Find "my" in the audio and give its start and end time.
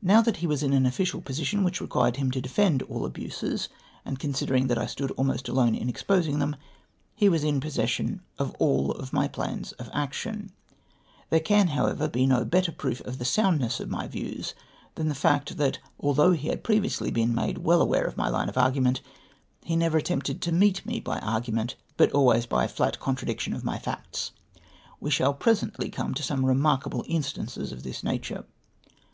9.12-9.28, 13.90-14.08, 18.16-18.30, 23.64-23.78